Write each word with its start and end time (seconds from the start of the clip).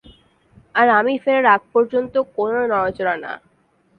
আর 0.75 0.87
আমি 0.99 1.13
ফেরার 1.23 1.45
আগ 1.55 1.61
পর্যন্ত 1.73 2.13
কোনো 2.35 2.59
নড়াচড়া 2.63 3.15
না! 3.23 3.31